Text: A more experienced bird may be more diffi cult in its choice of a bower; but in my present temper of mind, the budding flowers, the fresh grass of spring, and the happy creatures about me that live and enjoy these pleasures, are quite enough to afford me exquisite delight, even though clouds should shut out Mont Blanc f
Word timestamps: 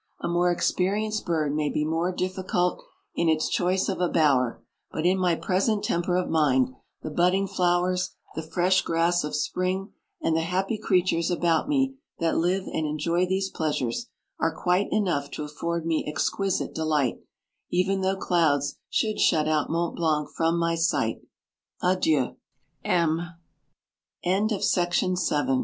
A 0.21 0.27
more 0.27 0.49
experienced 0.51 1.27
bird 1.27 1.53
may 1.55 1.69
be 1.69 1.85
more 1.85 2.11
diffi 2.11 2.47
cult 2.47 2.81
in 3.13 3.29
its 3.29 3.47
choice 3.47 3.87
of 3.87 4.01
a 4.01 4.09
bower; 4.09 4.63
but 4.91 5.05
in 5.05 5.19
my 5.19 5.35
present 5.35 5.83
temper 5.83 6.15
of 6.15 6.27
mind, 6.27 6.69
the 7.03 7.11
budding 7.11 7.45
flowers, 7.47 8.09
the 8.33 8.41
fresh 8.41 8.81
grass 8.81 9.23
of 9.23 9.35
spring, 9.35 9.93
and 10.19 10.35
the 10.35 10.41
happy 10.41 10.79
creatures 10.79 11.29
about 11.29 11.69
me 11.69 11.97
that 12.17 12.35
live 12.39 12.63
and 12.65 12.87
enjoy 12.87 13.27
these 13.27 13.51
pleasures, 13.51 14.07
are 14.39 14.55
quite 14.59 14.87
enough 14.91 15.29
to 15.29 15.43
afford 15.43 15.85
me 15.85 16.03
exquisite 16.07 16.73
delight, 16.73 17.19
even 17.69 18.01
though 18.01 18.17
clouds 18.17 18.79
should 18.89 19.19
shut 19.19 19.47
out 19.47 19.69
Mont 19.69 19.95
Blanc 19.95 20.29
f 24.33 25.51